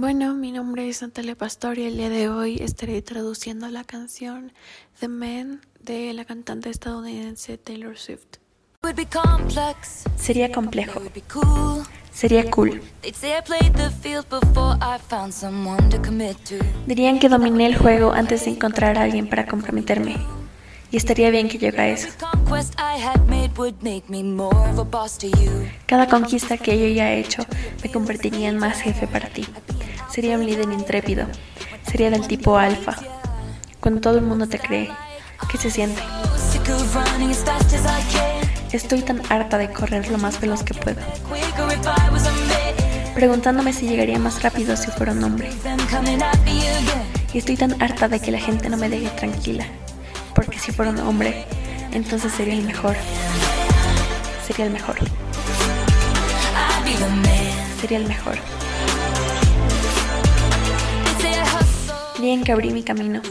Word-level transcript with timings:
Bueno, 0.00 0.32
mi 0.32 0.50
nombre 0.50 0.88
es 0.88 1.02
Natalia 1.02 1.34
Pastor 1.34 1.78
y 1.78 1.82
el 1.84 1.98
día 1.98 2.08
de 2.08 2.30
hoy 2.30 2.56
estaré 2.62 3.02
traduciendo 3.02 3.68
la 3.68 3.84
canción 3.84 4.50
The 4.98 5.08
Man 5.08 5.60
de 5.78 6.14
la 6.14 6.24
cantante 6.24 6.70
estadounidense 6.70 7.58
Taylor 7.58 7.98
Swift. 7.98 8.38
Sería 10.16 10.50
complejo. 10.52 11.02
Sería 12.14 12.50
cool. 12.50 12.80
Dirían 16.86 17.18
que 17.18 17.28
dominé 17.28 17.66
el 17.66 17.76
juego 17.76 18.12
antes 18.12 18.46
de 18.46 18.52
encontrar 18.52 18.96
a 18.96 19.02
alguien 19.02 19.28
para 19.28 19.46
comprometerme. 19.46 20.16
Y 20.90 20.96
estaría 20.96 21.28
bien 21.28 21.50
que 21.50 21.58
yo 21.58 21.68
haga 21.68 21.88
eso. 21.88 22.08
Cada 25.84 26.08
conquista 26.08 26.56
que 26.56 26.78
yo 26.78 26.86
haya 26.86 27.12
hecho 27.12 27.44
me 27.82 27.92
convertiría 27.92 28.48
en 28.48 28.56
más 28.56 28.80
jefe 28.80 29.06
para 29.06 29.28
ti. 29.28 29.46
Sería 30.12 30.36
un 30.36 30.44
líder 30.44 30.70
intrépido. 30.72 31.26
Sería 31.88 32.10
del 32.10 32.26
tipo 32.26 32.58
alfa. 32.58 32.96
Cuando 33.78 34.00
todo 34.00 34.18
el 34.18 34.24
mundo 34.24 34.48
te 34.48 34.58
cree, 34.58 34.90
¿qué 35.50 35.56
se 35.56 35.70
siente? 35.70 36.02
Estoy 38.72 39.02
tan 39.02 39.22
harta 39.30 39.56
de 39.56 39.72
correr 39.72 40.10
lo 40.10 40.18
más 40.18 40.40
veloz 40.40 40.64
que 40.64 40.74
puedo. 40.74 41.00
Preguntándome 43.14 43.72
si 43.72 43.88
llegaría 43.88 44.18
más 44.18 44.42
rápido 44.42 44.76
si 44.76 44.90
fuera 44.90 45.12
un 45.12 45.22
hombre. 45.22 45.50
Y 47.32 47.38
estoy 47.38 47.56
tan 47.56 47.80
harta 47.80 48.08
de 48.08 48.20
que 48.20 48.32
la 48.32 48.38
gente 48.38 48.68
no 48.68 48.76
me 48.76 48.88
deje 48.88 49.08
tranquila. 49.10 49.64
Porque 50.34 50.58
si 50.58 50.72
fuera 50.72 50.90
un 50.90 50.98
hombre, 51.00 51.44
entonces 51.92 52.32
sería 52.32 52.54
el 52.54 52.62
mejor. 52.62 52.96
Sería 54.46 54.66
el 54.66 54.72
mejor. 54.72 54.96
Sería 57.80 57.98
el 57.98 58.06
mejor. 58.06 58.38
Que 62.20 62.52
abrí 62.52 62.70
mi 62.70 62.82
camino, 62.82 63.22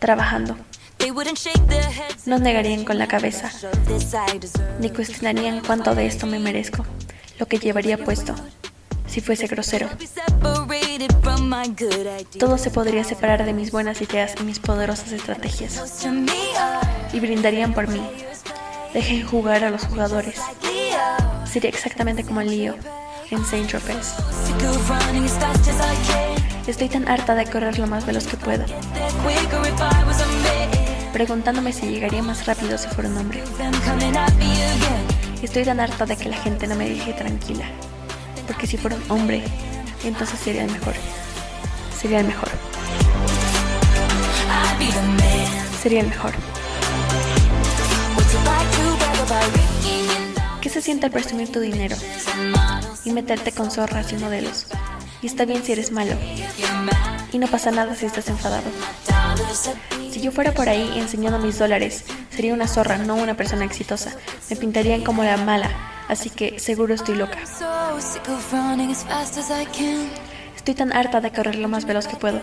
trabajando. 0.00 0.56
No 2.26 2.40
negarían 2.40 2.84
con 2.84 2.98
la 2.98 3.06
cabeza, 3.06 3.52
ni 4.80 4.90
cuestionarían 4.90 5.60
cuánto 5.64 5.94
de 5.94 6.06
esto 6.06 6.26
me 6.26 6.40
merezco, 6.40 6.84
lo 7.38 7.46
que 7.46 7.60
llevaría 7.60 7.96
puesto, 7.96 8.34
si 9.06 9.20
fuese 9.20 9.46
grosero. 9.46 9.88
Todo 12.40 12.58
se 12.58 12.70
podría 12.70 13.04
separar 13.04 13.44
de 13.44 13.52
mis 13.52 13.70
buenas 13.70 14.02
ideas 14.02 14.34
y 14.40 14.42
mis 14.42 14.58
poderosas 14.58 15.12
estrategias. 15.12 16.04
Y 17.12 17.20
brindarían 17.20 17.74
por 17.74 17.86
mí. 17.86 18.02
Dejen 18.92 19.24
jugar 19.24 19.62
a 19.62 19.70
los 19.70 19.84
jugadores. 19.84 20.40
Sería 21.44 21.70
exactamente 21.70 22.24
como 22.24 22.40
el 22.40 22.50
lío 22.50 22.74
en 23.30 23.44
Saint 23.44 23.68
Tropez. 23.70 24.14
Estoy 26.68 26.90
tan 26.90 27.08
harta 27.08 27.34
de 27.34 27.46
correr 27.46 27.78
lo 27.78 27.86
más 27.86 28.04
veloz 28.04 28.26
que 28.26 28.36
puedo. 28.36 28.66
Preguntándome 31.14 31.72
si 31.72 31.86
llegaría 31.86 32.22
más 32.22 32.44
rápido 32.44 32.76
si 32.76 32.88
fuera 32.88 33.08
un 33.08 33.16
hombre. 33.16 33.42
Estoy 35.42 35.64
tan 35.64 35.80
harta 35.80 36.04
de 36.04 36.14
que 36.18 36.28
la 36.28 36.36
gente 36.36 36.66
no 36.66 36.74
me 36.74 36.86
deje 36.86 37.14
tranquila. 37.14 37.64
Porque 38.46 38.66
si 38.66 38.76
fuera 38.76 38.96
un 38.96 39.10
hombre, 39.10 39.42
entonces 40.04 40.38
sería 40.38 40.64
el 40.64 40.70
mejor. 40.70 40.92
Sería 41.98 42.20
el 42.20 42.26
mejor. 42.26 42.50
Sería 45.82 46.00
el 46.00 46.08
mejor. 46.08 46.32
¿Qué 50.60 50.68
se 50.68 50.82
siente 50.82 51.06
al 51.06 51.12
presumir 51.12 51.50
tu 51.50 51.60
dinero 51.60 51.96
y 53.06 53.12
meterte 53.12 53.52
con 53.52 53.70
zorras 53.70 54.12
y 54.12 54.16
modelos? 54.16 54.66
Y 55.22 55.26
está 55.26 55.44
bien 55.44 55.62
si 55.64 55.72
eres 55.72 55.90
malo. 55.90 56.12
Y 57.32 57.38
no 57.38 57.46
pasa 57.48 57.70
nada 57.70 57.94
si 57.94 58.06
estás 58.06 58.28
enfadado. 58.28 58.64
Si 60.10 60.20
yo 60.20 60.32
fuera 60.32 60.52
por 60.52 60.68
ahí 60.68 60.98
enseñando 60.98 61.38
mis 61.38 61.58
dólares, 61.58 62.04
sería 62.30 62.54
una 62.54 62.68
zorra, 62.68 62.98
no 62.98 63.14
una 63.16 63.34
persona 63.34 63.64
exitosa. 63.64 64.12
Me 64.48 64.56
pintarían 64.56 65.02
como 65.02 65.24
la 65.24 65.36
mala, 65.36 65.70
así 66.08 66.30
que 66.30 66.58
seguro 66.58 66.94
estoy 66.94 67.16
loca. 67.16 67.38
Estoy 70.56 70.74
tan 70.74 70.92
harta 70.92 71.20
de 71.20 71.32
correr 71.32 71.56
lo 71.56 71.68
más 71.68 71.84
veloz 71.84 72.06
que 72.06 72.16
puedo. 72.16 72.40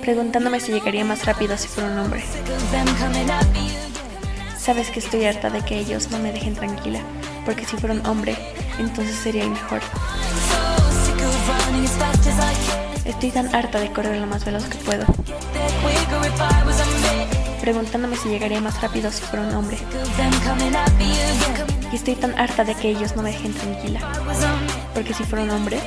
Preguntándome 0.00 0.60
si 0.60 0.72
llegaría 0.72 1.04
más 1.04 1.24
rápido 1.26 1.56
si 1.56 1.68
fuera 1.68 1.90
un 1.90 1.98
hombre. 1.98 2.22
Sabes 4.58 4.90
que 4.90 4.98
estoy 5.00 5.24
harta 5.24 5.48
de 5.50 5.62
que 5.62 5.78
ellos 5.78 6.10
no 6.10 6.18
me 6.18 6.32
dejen 6.32 6.54
tranquila, 6.54 7.00
porque 7.44 7.64
si 7.64 7.76
fuera 7.76 7.94
un 7.94 8.04
hombre, 8.06 8.36
entonces 8.78 9.16
sería 9.16 9.44
el 9.44 9.50
mejor. 9.50 9.80
Estoy 13.04 13.30
tan 13.30 13.54
harta 13.54 13.80
de 13.80 13.90
correr 13.92 14.20
lo 14.20 14.26
más 14.26 14.44
veloz 14.44 14.64
que 14.64 14.76
puedo. 14.78 15.04
Preguntándome 17.60 18.16
si 18.16 18.28
llegaría 18.28 18.60
más 18.60 18.80
rápido 18.80 19.10
si 19.10 19.22
fuera 19.22 19.46
un 19.46 19.54
hombre. 19.54 19.76
Y 21.90 21.96
estoy 21.96 22.14
tan 22.14 22.38
harta 22.38 22.64
de 22.64 22.74
que 22.74 22.90
ellos 22.90 23.16
no 23.16 23.22
me 23.22 23.32
dejen 23.32 23.54
tranquila. 23.54 24.00
Porque 24.94 25.14
si 25.14 25.24
fuera 25.24 25.44
un 25.44 25.50
hombre, 25.50 25.80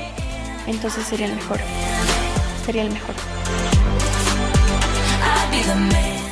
entonces 0.67 1.05
sería 1.05 1.27
el 1.27 1.35
mejor. 1.35 1.59
Sería 2.65 2.81
el 2.83 2.91
mejor. 2.91 3.15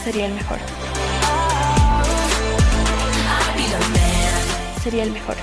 Sería 0.04 0.26
el 0.26 0.34
mejor. 0.34 0.58
Sería 4.84 5.04
el 5.06 5.12
mejor. 5.12 5.38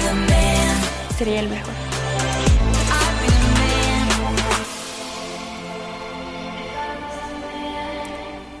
Sería 0.00 0.10
el 0.10 0.18
mejor. 0.18 0.25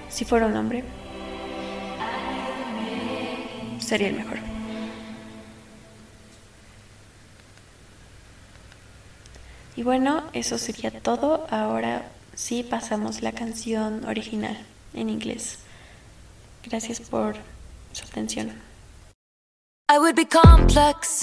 Si 0.08 0.24
fuera 0.24 0.46
un 0.46 0.56
hombre, 0.56 0.82
sería 3.78 4.08
el 4.08 4.14
mejor. 4.14 4.38
Y 9.76 9.82
bueno, 9.82 10.22
eso 10.32 10.56
sería 10.56 10.90
todo. 11.02 11.46
Ahora 11.50 12.08
sí 12.34 12.62
pasamos 12.62 13.20
la 13.20 13.32
canción 13.32 14.06
original 14.06 14.56
en 14.94 15.10
inglés. 15.10 15.58
Gracias 16.64 17.00
por 17.00 17.36
su 17.92 18.04
atención. 18.04 18.52
I 19.88 19.98
would 19.98 20.16
be 20.16 20.24
complex, 20.26 21.22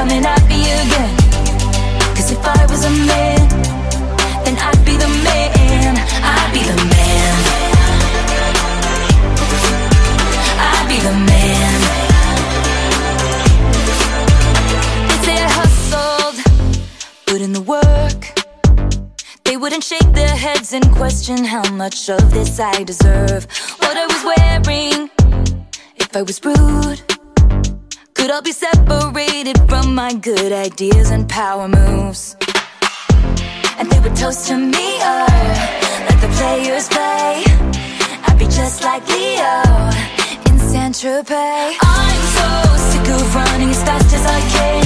coming 0.00 0.24
at 0.24 0.42
me 0.48 0.62
again. 0.82 1.14
Cause 2.16 2.30
if 2.32 2.42
I 2.42 2.64
was 2.72 2.82
a 2.86 2.94
man, 3.10 3.40
then 4.44 4.56
I'd 4.68 4.82
be 4.88 4.96
the 4.96 5.10
man. 5.28 5.92
I'd 6.34 6.50
be 6.56 6.62
the 6.70 6.78
man. 6.94 7.34
I'd 10.68 10.86
be 10.92 10.98
the 11.08 11.14
man. 11.30 11.78
They 15.08 15.18
say 15.26 15.36
I 15.46 15.50
hustled, 15.60 16.36
put 17.26 17.42
in 17.42 17.52
the 17.52 17.64
work. 17.76 18.22
They 19.44 19.58
wouldn't 19.58 19.84
shake 19.84 20.12
their 20.14 20.34
heads 20.34 20.72
and 20.72 20.90
question 20.92 21.44
how 21.44 21.70
much 21.72 22.08
of 22.08 22.30
this 22.30 22.58
I 22.58 22.84
deserve. 22.84 23.46
What 23.80 23.94
I 23.98 24.06
was 24.12 24.22
wearing, 24.30 25.10
if 25.96 26.16
I 26.16 26.22
was 26.22 26.42
rude. 26.42 27.02
Could 28.20 28.30
all 28.30 28.42
be 28.42 28.52
separated 28.52 29.59
my 30.06 30.14
good 30.14 30.50
ideas 30.50 31.10
and 31.10 31.28
power 31.28 31.68
moves. 31.68 32.34
And 33.78 33.86
they 33.90 34.00
would 34.00 34.16
toast 34.16 34.48
to 34.48 34.56
me, 34.56 34.88
or 35.10 35.26
let 36.08 36.18
the 36.24 36.30
players 36.38 36.86
play. 36.88 37.44
I'd 38.26 38.38
be 38.38 38.46
just 38.60 38.78
like 38.88 39.04
Leo 39.14 39.56
in 40.48 40.56
Saint 40.70 40.94
Tropez. 41.00 41.72
I'm 42.02 42.22
so 42.38 42.48
sick 42.90 43.06
of 43.16 43.34
running 43.40 43.70
as 43.76 43.82
fast 43.88 44.10
as 44.18 44.24
I 44.36 44.40
can. 44.54 44.84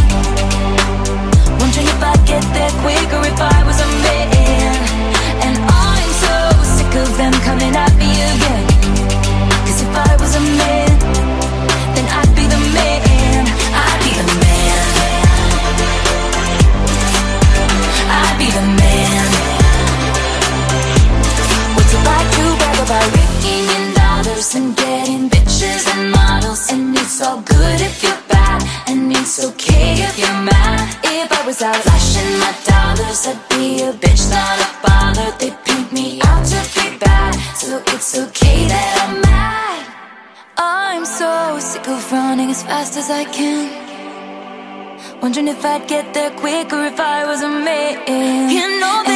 Wondering 1.61 1.89
if 1.95 2.01
I'd 2.11 2.23
get 2.33 2.45
there 2.57 2.75
quicker 2.83 3.23
if 3.33 3.41
I 3.57 3.59
was 3.69 3.79
a 3.87 3.91
man. 4.07 4.79
And 5.47 5.57
I'm 5.87 6.11
so 6.27 6.37
sick 6.75 6.93
of 7.05 7.11
them 7.21 7.35
coming 7.49 7.75
They 35.39 35.51
paint 35.67 35.93
me 35.93 36.21
out 36.23 36.47
to 36.47 36.61
be 36.75 36.97
bad, 36.99 37.35
so 37.57 37.83
it's 37.89 38.17
okay 38.17 38.67
that 38.69 38.89
I'm 39.03 39.21
mad. 39.21 39.83
I'm 40.57 41.05
so 41.05 41.59
sick 41.59 41.87
of 41.89 42.13
running 42.13 42.51
as 42.51 42.63
fast 42.63 42.97
as 42.97 43.11
I 43.11 43.25
can. 43.25 43.69
Wondering 45.21 45.49
if 45.49 45.65
I'd 45.65 45.87
get 45.87 46.15
there 46.15 46.31
quicker 46.31 46.85
if 46.85 46.99
I 46.99 47.27
was 47.27 47.43
a 47.43 47.49
man. 47.49 48.49
You 48.49 48.81
know 48.81 49.14